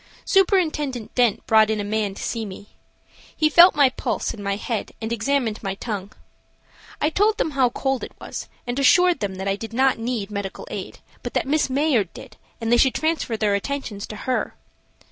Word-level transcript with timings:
Superintendent 0.25 1.13
Dent 1.13 1.45
brought 1.45 1.69
in 1.69 1.79
a 1.79 1.83
man 1.83 2.15
to 2.15 2.23
see 2.23 2.43
me. 2.43 2.69
He 3.37 3.51
felt 3.51 3.75
my 3.75 3.89
pulse 3.89 4.33
and 4.33 4.43
my 4.43 4.55
head 4.55 4.93
and 4.99 5.13
examined 5.13 5.61
my 5.61 5.75
tongue. 5.75 6.11
I 6.99 7.11
told 7.11 7.37
them 7.37 7.51
how 7.51 7.69
cold 7.69 8.03
it 8.03 8.19
was, 8.19 8.49
and 8.65 8.79
assured 8.79 9.19
them 9.19 9.35
that 9.35 9.47
I 9.47 9.55
did 9.55 9.73
not 9.73 9.99
need 9.99 10.31
medical 10.31 10.67
aid, 10.71 10.97
but 11.21 11.35
that 11.35 11.45
Miss 11.45 11.69
Mayard 11.69 12.11
did, 12.15 12.35
and 12.59 12.71
they 12.71 12.77
should 12.77 12.95
transfer 12.95 13.37
their 13.37 13.53
attentions 13.53 14.07
to 14.07 14.15
her. 14.15 14.55